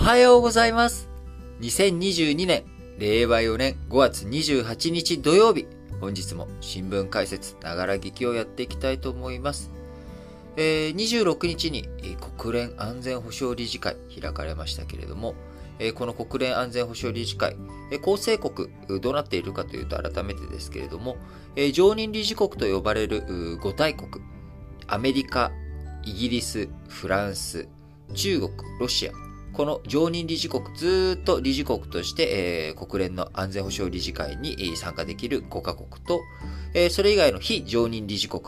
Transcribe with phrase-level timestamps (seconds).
[0.00, 1.10] はようございます。
[1.60, 2.64] 2022年、
[2.98, 5.66] 令和4年5月28日土曜日、
[6.00, 9.70] 本日も新聞解説、ながら聞きをやっていきたいと思います。
[10.56, 11.86] えー、26日に
[12.38, 15.34] 国連安全保障理事会開かれましたけれども、
[15.78, 17.54] えこの国連安全保障理事会、
[17.92, 18.70] え構成国
[19.02, 21.18] どうなっているかというと改めてですけれども、
[21.56, 23.22] え常任理事国と呼ばれる
[23.60, 24.24] 5大国、
[24.86, 25.52] アメリカ、
[26.06, 27.68] イギリス、フランス、
[28.14, 29.12] 中国、ロシア、
[29.52, 36.20] この常任理事国、ずっと理事国として、えー、国連の安全保障理事会に参加できる5カ国と、
[36.74, 38.42] えー、それ以外の非常任理事国、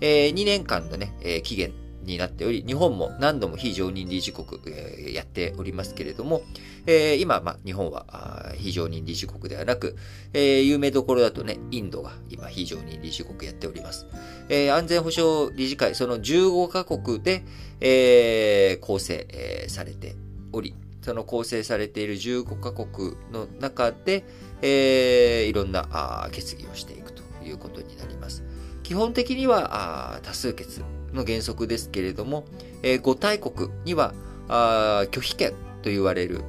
[0.00, 1.72] えー、2年間のね、えー期限
[2.06, 6.42] になっており、日本も何度も非常任理事国、えー、やっておりますけれども、
[6.86, 9.96] えー、今、ま、日本は非常任理事国ではなく、
[10.32, 14.06] えー、有名どころだとね、インドが今非常任理事国やっております。
[14.48, 17.44] えー、安全保障理事会、その15カ国で、
[17.80, 20.14] えー、構成、えー、されて
[20.52, 24.24] おり、その構成されている15カ国の中で、
[24.62, 28.44] えー、いろんなあ決議をしていくということになります。
[28.82, 32.44] 基本的にはあ多数決の原則ですけれども、
[32.82, 34.14] えー、5大国には
[34.48, 35.52] あ拒否権
[35.82, 36.40] と言われる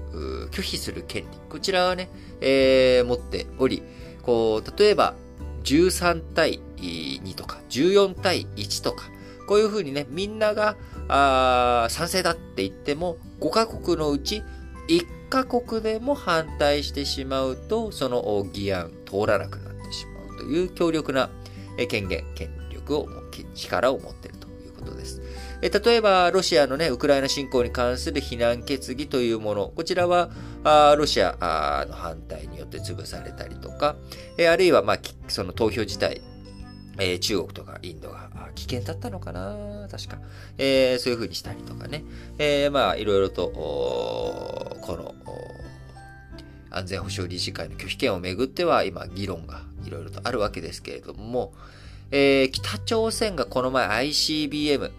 [0.51, 2.09] 拒否する権利、こちらはね、
[2.41, 3.83] えー、持っており、
[4.23, 5.13] こう、例えば
[5.63, 9.05] 13対2とか14対1とか、
[9.47, 10.75] こういうふうにね、みんなが
[11.07, 14.43] あ賛成だって言っても、5カ国のうち
[14.88, 21.30] 1カ国でも反対してしまうと、その議案通らなくなってしまうという強力な
[21.89, 23.08] 権限、権力を、
[23.53, 25.21] 力を持っているということです。
[25.61, 30.30] 例えば、ロシアのね、ウクライナ侵攻に関する非難決議というもの、こちらは、
[30.97, 33.95] ロシアの反対によって潰されたりとか、
[34.49, 36.21] あるいは、まあ、その投票自体、
[36.99, 39.87] え中国とかインドが危険だったのかな？
[39.89, 40.17] 確か、
[40.57, 42.03] えー、そういう風にしたりとかね。
[42.37, 45.15] えー、まあ、いろいろと、この、
[46.69, 51.53] 安全保障理事会の拒否権をめぐっては、今、議論がいろいろとあるわけですけれども、
[52.11, 54.91] えー、北朝鮮がこの前 ICBM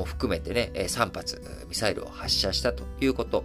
[0.00, 3.44] も含めてね、3発ミサイルを発射したということ。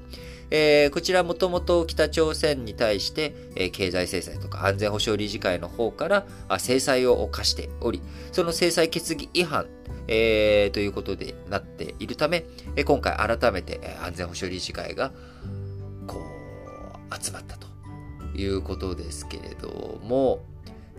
[0.52, 8.02] えー、こちらもともと北朝鮮に対して、えー、経済制裁とか安全保障理事会の方からあ制裁を課しており、
[8.32, 9.66] その制裁決議違反、
[10.08, 12.46] えー、ということでなっているため、
[12.76, 15.12] え、今回改めて、安全保障理事会が
[16.08, 17.68] こう集まったと
[18.36, 20.46] いうことですけれども、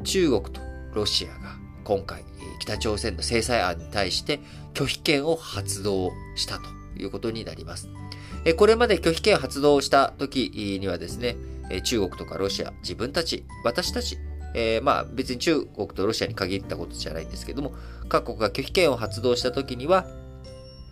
[0.02, 0.60] 中国と
[0.92, 2.24] ロシアが今回、
[2.58, 4.40] 北朝鮮の制裁案に対して
[4.74, 6.64] 拒否権を発動したと
[6.98, 7.88] いうことになります。
[8.56, 11.36] これまで拒否権発動した時にはですね、
[11.84, 14.18] 中国とかロシア、自分たち、私たち、
[14.52, 17.72] えー、まあ別に中国とロシアに限ったことじゃないんですけども、
[18.08, 20.06] 各国が拒否権を発動した時には、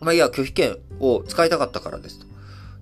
[0.00, 2.26] まあいや、拒否権を使いたかったからですと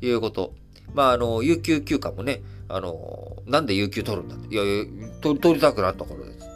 [0.04, 0.52] いうこと。
[0.92, 4.54] まああの、有給休暇もね、あの、なんで有給取るんだって。
[4.54, 4.64] いや、
[5.22, 6.52] 取りたくなったからです。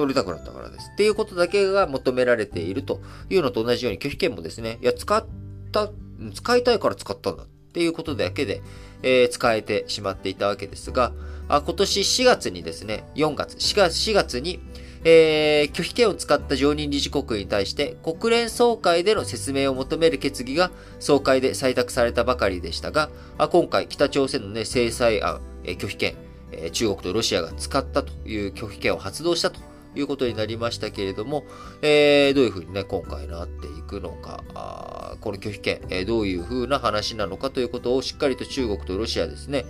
[0.00, 0.90] 取りたくなったからです。
[0.92, 5.24] っていうことだけが求められているというのと同じように拒否権もですね、いや、使っ
[5.70, 5.90] た、
[6.34, 8.62] 使いたいから使ったんだっていうことだけで、
[9.02, 11.12] えー、使えてしまっていたわけですが、
[11.48, 14.60] あ今年4月にですね、4月、4月 ,4 月に、
[15.04, 26.14] えー、拒否権を使った常任理事国に対して国連総会での説明を求める決議が総会で採択されたばかりでしたが、あ今回北朝鮮の、ね、制裁案、えー、拒否権、
[26.52, 29.60] え、中国とロシアが使ったという拒否権を発動したと
[29.94, 31.44] いうことになりましたけれども、
[31.82, 39.64] えー、どういうふうにね、今回なっていくのか、あこの拒否権、えー、どういうふうな話なのかということをしっかりと中国とロシアですね、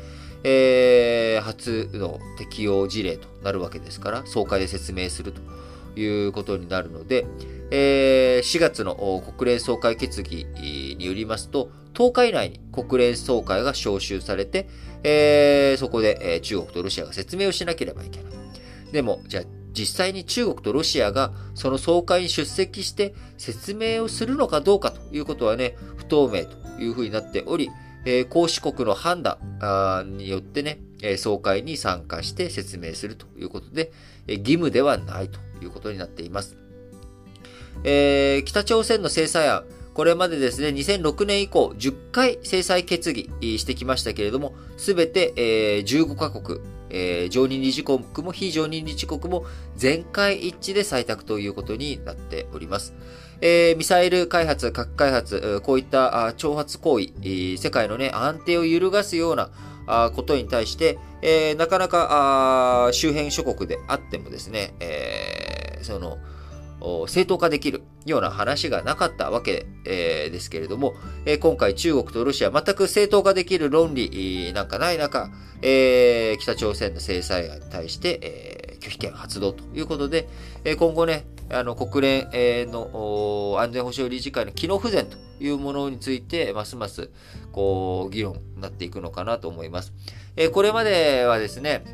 [0.44, 5.40] えー、初の適用事例となるわけですから、総会で説明すると
[5.98, 7.26] いうことになるので、
[7.70, 10.44] えー、4月の国連総会決議
[10.98, 14.68] によりますと、10日以内に国連総会が招集されて、
[15.02, 18.32] えー、そこで中国とロシアが説明をしなければいけない。
[18.92, 27.70] でも、じゃあ実際に中国とロシアがその総会に出席して説明をするのかどうかということはね、不透明というふうになっており、
[28.04, 33.92] えー、公使国の判断によってね、えー、総会に参加して説明するということで、
[34.26, 36.56] えー、義務ではないということになっています。
[37.84, 39.64] えー、北朝鮮の制裁案、
[39.94, 46.60] これまでですね、2006年以降、10回制裁決議してきましたけれども、すべて、えー、15カ国、
[46.90, 49.44] えー、常任理事国も非常任理事国も
[49.76, 52.94] 全会一致で採択ということになっております。
[53.40, 59.50] えー、ミサイル開発、核開発、こういった挑発行為、世界のね、安定を揺るがすような
[60.14, 66.18] ことに対して、えー、なかなか周辺諸国であってもですね、えー、その、
[67.06, 70.94] 正当化できるような話がなかったわけ、えー、ですけれども、
[71.26, 75.30] えー、今回中国とロシア全く正当化できる論理なんかない中、
[75.62, 80.28] えー、北朝鮮の制裁案に対して、え、拒否権発動ということで、
[80.64, 87.10] え、今後ね、あの国連、の安全保障理事会の機能不全というものについて、ますます
[87.52, 89.92] こう議論になっていくのかなと思います。
[90.36, 91.84] え、これまではですね、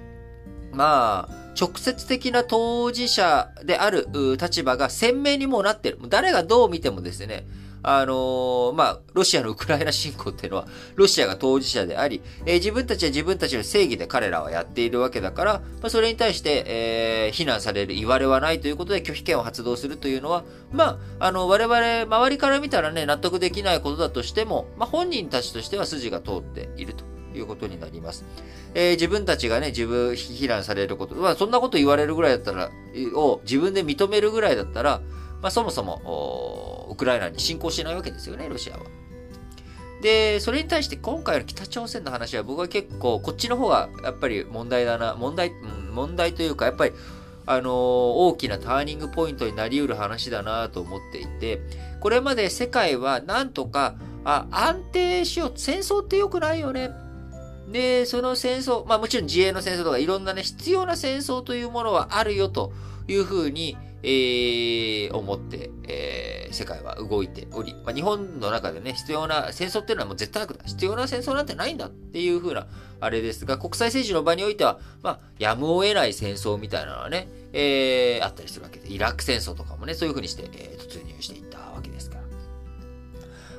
[0.76, 4.06] まあ、直接的な当事者である
[4.40, 5.99] 立場が鮮明にもうなってる。
[6.08, 7.46] 誰がどう見てもですね、
[7.82, 27.15] あのー、まあ、ロシアのウクライナ侵攻っていうのは、ロシアが当事者であり、えー、自分たちは自分たちの正義で彼らはやっているわけだから、まあ、それに対して、えー、非難される言われはないということで拒否権を発動するというのは、まあ、あの、我々、周りから見たらね、納得できないことだとしても、まあ、本人たちとしては筋が通っていると。
[27.38, 28.24] いうことになります。
[28.74, 32.70] えー、自分たちがね、自分、非難されること、まあ、そんなこと言われるぐらいだったら、
[33.14, 35.00] を自分で認めるぐらいだったら、
[35.42, 38.84] まあ、そもそも、ウクライナに侵攻しないわけですよね、ロシアは。
[40.02, 45.52] で、それに対して今回の北朝鮮の話は僕は結構、こっちの方がやっぱり問題だな、問題、
[45.92, 46.92] 問題というか、やっぱり、
[47.46, 51.60] あのー、大きなターニングポイントになり得る話だなと思っていて、
[52.00, 53.94] これまで世界はなんとか、
[54.24, 55.52] あ、安定しよう。
[55.54, 56.90] 戦争って良くないよね。
[57.68, 62.72] で、その戦争、まあもちろん自衛の戦争とかいろんなね、必要な戦争というものはあるよと
[63.08, 70.62] いうふうに、えー、思って、えー、世界は動いており、まあ、日本の中でね、必要な戦争っていうのはもう絶対なくだ。
[70.64, 72.68] 必要な戦争なんてないんだっていうふうな、
[73.00, 81.58] あれですが、国際政治の場においては、まあ、やむを得ない戦争みたいなのはね、えー、あったりするわけで、イラク戦争とかもね、そういうふうにして、えー、突入していった。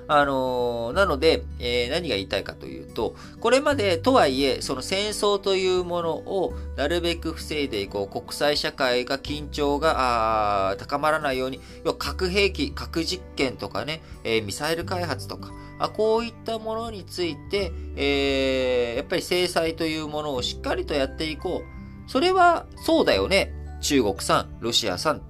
[0.07, 22.09] あのー、なので、えー、何が言いたいかというと、これまでとはいえ、その戦争というものをなるべく防いでいこう、国際社会が緊張が高まらないように、要は核兵器、核実験とかね、えー、ミサイル開発とか、あこういったものについて、えー、やっぱり制裁というものをしっかりとやっていこう。
[22.09, 23.53] それはそうだよね。
[23.81, 25.21] 中国産、ロシア産。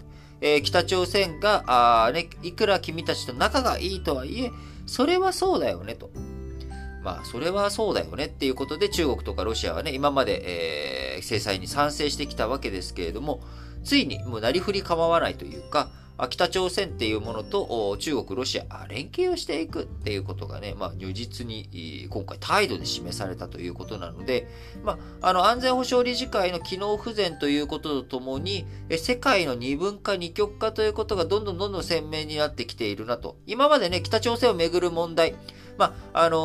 [0.41, 1.63] えー、北朝鮮が、
[2.05, 4.51] あね、いくら君たちと仲がいいとはいえ、
[4.85, 6.09] それはそうだよねと。
[7.03, 13.41] まあ、それはそうだよねっていうことで中国とかロシアはね、今まで、えー、制裁に賛成してきたわけですけれども、
[13.83, 15.89] ついにもうなりふり構わないというか、
[16.29, 24.47] 北朝鮮っていうものと中国、ロシア、連携をしていくっていうことがね、まあ、如実に今回態度で示されたということなので、
[24.83, 28.65] まあ、あの、安全保障理事会の機能不全ということとともに、
[28.97, 33.37] 世界の二分化、二極化ということがどんどんどんどん鮮明になってきているなと。
[33.45, 35.35] 今までね、北朝鮮をめぐる問題、
[35.77, 36.37] まあ、あの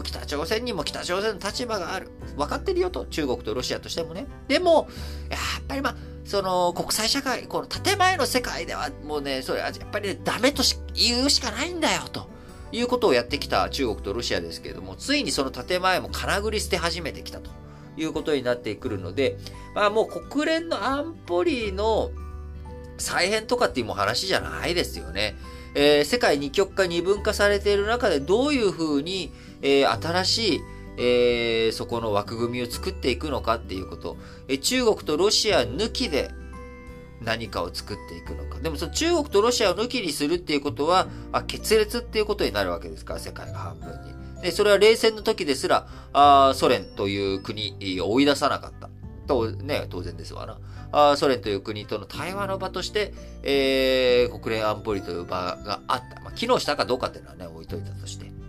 [0.00, 2.10] ー、北朝鮮にも北朝鮮の立場がある。
[2.36, 3.06] 分かってるよと。
[3.06, 4.26] 中国とロシアとしてもね。
[4.48, 4.88] でも、
[5.30, 10.62] やっぱりまあ、その国際社会、この建前の世界ではもうね、それはやっぱり、ダメと
[10.94, 12.28] 言うしかないんだよ、と
[12.70, 17.50] いうことをやってきた中国とロシアですけれども、ついにその建前も金繰り捨て始めてきたと
[17.96, 19.36] いうことになってくるので、
[19.74, 22.10] まあもう国連の安保理の
[22.98, 25.36] 再編とかっていうも話じゃないですよね。
[25.74, 29.32] えー、世界二極化二分化されている中でどういうふうに、
[29.62, 30.60] えー、新しい
[30.98, 34.16] えー、そこの枠組みを作っていくのかっていうこと、
[34.48, 36.30] え中国とロシア抜きで
[37.24, 38.60] 何かを作っていくのか。
[38.60, 44.42] でもその中国とロシアを抜きにするっていうことは、あ決裂っていうことになるわけですから、世界が半分に。
[44.42, 48.90] で、それは冷戦の時ですら、あソ連という国を追い出さなかった。
[49.26, 50.58] と、ね、当然ですわな。
[50.90, 56.20] あソ連という国との対話の場として、えー、国連安保理という場があった。
[56.20, 58.41] まあ、機能したかどうかっていうのはね、置いといたとして。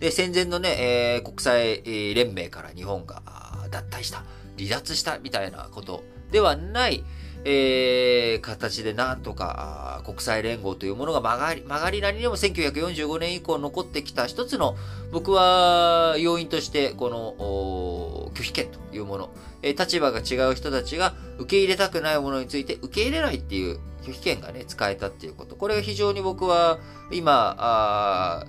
[0.00, 1.82] で、戦前のね、えー、国際
[2.14, 3.22] 連盟から日本が
[3.70, 4.24] 脱退した、
[4.58, 6.02] 離脱したみたいなこと
[6.32, 7.04] ではない、
[7.44, 14.74] えー、形でなんとか国際連合というものが曲がり、曲がりなりにも1945年以降残ってきた一つの
[15.12, 19.30] 僕は要因としてこの拒否権というもの、
[19.62, 25.56] えー、立場が違う人たちが受け入れたくないものについて受け入れないっていう拒否権がね、使えたっていうこと。
[25.56, 26.78] これが非常に僕は
[27.12, 28.46] 今、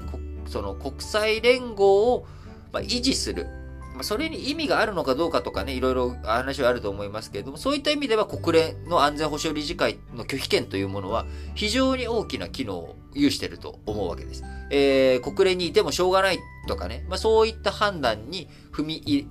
[0.52, 2.28] その国際連合を、
[2.72, 3.48] ま維持する。
[3.96, 14.44] まそれに意味があるのかどうかとかね、いろいろ話はあると思いますけれども、そういった意味では国連の安全保障理事会の拒否権というものは非常に大きな機能を有していると思うわけです。
[14.70, 19.28] えー、国連にいてもしょうがないとかね、まあ、そういった判断に踏み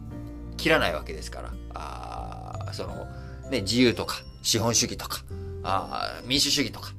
[0.57, 3.07] 切らないわけですから、あその、
[3.51, 5.23] ね、自由とか資本主義とか、
[5.63, 6.93] あ民主主義とか、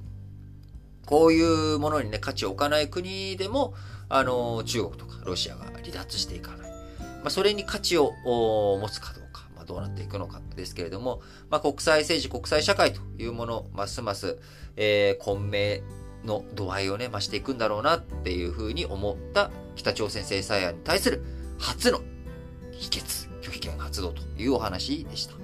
[1.06, 3.74] こういうものにね、価値を置かない国でも、
[4.14, 6.72] あの、中国とかロシアが離脱していかない。
[7.22, 9.48] まあ、それに価値を持つかどうか。
[9.56, 14.38] まあ、どうなっていくのかですけれども、まあ、国際政治、国際社会というもの、ますます、
[14.76, 15.82] えー、混迷
[16.26, 21.24] の度合いをね、増していくんだろうなっていうふうに思った北朝鮮制裁案に対する
[21.58, 22.02] 初の
[22.72, 25.36] 否決、拒否権発動というお話でした。